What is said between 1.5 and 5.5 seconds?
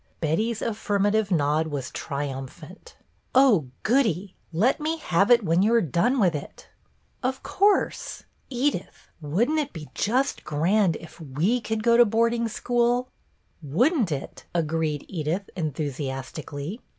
was triumphant." Oh, goody! Let me have it